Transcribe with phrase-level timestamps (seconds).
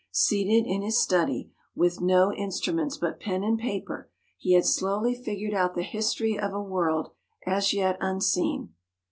[0.09, 5.53] Seated in his study, with no instruments but pen and paper, he had slowly figured
[5.53, 7.11] out the history of a world
[7.45, 8.73] as yet unseen.